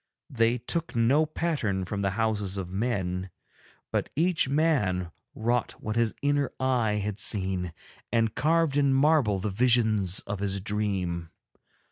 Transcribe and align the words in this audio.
They 0.31 0.57
took 0.57 0.95
no 0.95 1.27
pattern 1.27 1.85
from 1.85 2.01
the 2.01 2.09
houses 2.17 2.57
of 2.57 2.73
men, 2.73 3.29
but 3.91 4.09
each 4.15 4.49
man 4.49 5.11
wrought 5.35 5.73
what 5.73 5.95
his 5.95 6.15
inner 6.23 6.49
eye 6.59 6.93
had 6.93 7.19
seen 7.19 7.71
and 8.11 8.33
carved 8.33 8.77
in 8.77 8.95
marble 8.95 9.37
the 9.37 9.51
visions 9.51 10.19
of 10.21 10.39
his 10.39 10.59
dream. 10.59 11.29